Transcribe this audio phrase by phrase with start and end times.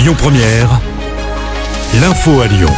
[0.00, 0.80] Lyon Première,
[2.00, 2.70] l'info à Lyon.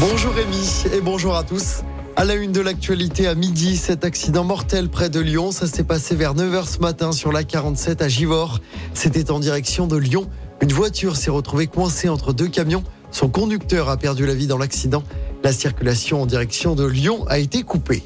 [0.00, 1.82] Bonjour Rémi et bonjour à tous.
[2.16, 5.84] À la une de l'actualité à midi, cet accident mortel près de Lyon, ça s'est
[5.84, 8.60] passé vers 9h ce matin sur la 47 à Givors.
[8.94, 10.30] C'était en direction de Lyon.
[10.62, 12.82] Une voiture s'est retrouvée coincée entre deux camions.
[13.10, 15.02] Son conducteur a perdu la vie dans l'accident.
[15.44, 18.02] La circulation en direction de Lyon a été coupée.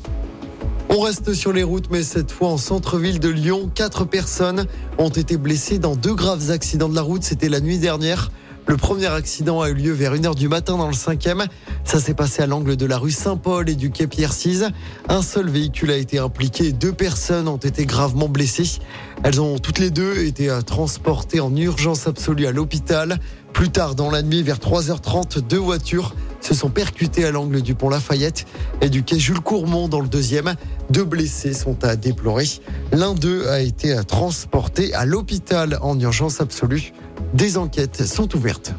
[0.93, 3.71] On reste sur les routes, mais cette fois en centre-ville de Lyon.
[3.73, 4.67] Quatre personnes
[4.99, 7.23] ont été blessées dans deux graves accidents de la route.
[7.23, 8.33] C'était la nuit dernière.
[8.67, 11.47] Le premier accident a eu lieu vers 1h du matin dans le 5e.
[11.84, 14.71] Ça s'est passé à l'angle de la rue Saint-Paul et du quai Pierre-Cise.
[15.09, 16.73] Un seul véhicule a été impliqué.
[16.73, 18.81] Deux personnes ont été gravement blessées.
[19.23, 23.20] Elles ont toutes les deux été transportées en urgence absolue à l'hôpital.
[23.53, 27.75] Plus tard dans la nuit, vers 3h30, deux voitures se sont percutés à l'angle du
[27.75, 28.47] pont Lafayette
[28.81, 30.55] et du quai Jules Courmont dans le deuxième.
[30.91, 32.47] Deux blessés sont à déplorer.
[32.93, 36.93] L'un d'eux a été transporté à l'hôpital en urgence absolue.
[37.34, 38.73] Des enquêtes sont ouvertes.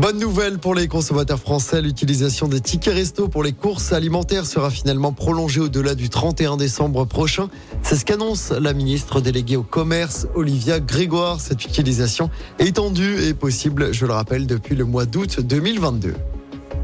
[0.00, 4.70] Bonne nouvelle pour les consommateurs français, l'utilisation des tickets resto pour les courses alimentaires sera
[4.70, 7.50] finalement prolongée au-delà du 31 décembre prochain.
[7.82, 11.38] C'est ce qu'annonce la ministre déléguée au commerce, Olivia Grégoire.
[11.38, 16.14] Cette utilisation est étendue et possible, je le rappelle, depuis le mois d'août 2022.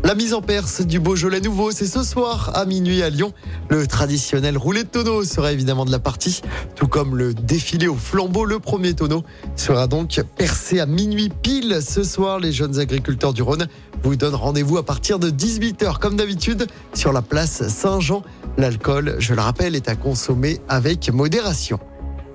[0.07, 3.33] La mise en Perse du Beaujolais nouveau, c'est ce soir à minuit à Lyon.
[3.69, 6.43] Le traditionnel roulé de tonneau sera évidemment de la partie,
[6.77, 8.45] tout comme le défilé au flambeau.
[8.45, 9.25] Le premier tonneau
[9.57, 12.39] sera donc percé à minuit pile ce soir.
[12.39, 13.67] Les jeunes agriculteurs du Rhône
[14.05, 18.23] vous donnent rendez-vous à partir de 18h comme d'habitude sur la place Saint-Jean.
[18.59, 21.81] L'alcool, je le rappelle, est à consommer avec modération.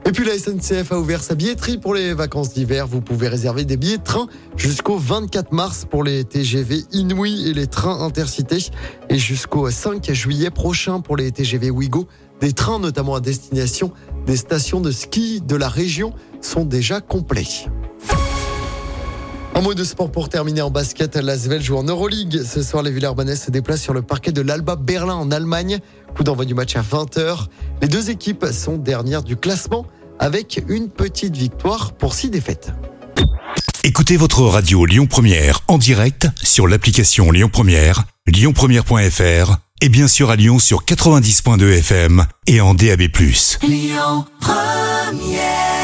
[0.05, 2.88] Et puis la SNCF a ouvert sa billetterie pour les vacances d'hiver.
[2.88, 4.27] Vous pouvez réserver des billets de train
[4.58, 8.71] jusqu'au 24 mars pour les TGV Inouï et les trains intercités
[9.09, 12.08] et jusqu'au 5 juillet prochain pour les TGV Ouigo.
[12.41, 13.93] Des trains notamment à destination
[14.25, 17.67] des stations de ski de la région sont déjà complets.
[19.62, 21.16] Un mot de sport pour terminer en basket.
[21.17, 22.42] L'Asvel joue en Euroleague.
[22.44, 25.77] Ce soir, les Villers-Banais se déplacent sur le parquet de l'Alba Berlin en Allemagne.
[26.16, 27.45] Coup d'envoi du match à 20h.
[27.80, 29.86] Les deux équipes sont dernières du classement
[30.17, 32.71] avec une petite victoire pour six défaites.
[33.83, 40.32] Écoutez votre radio Lyon Première en direct sur l'application Lyon Première, lyonpremière.fr et bien sûr
[40.32, 43.02] à Lyon sur 90.2 FM et en DAB+.
[43.61, 45.80] Lyon Première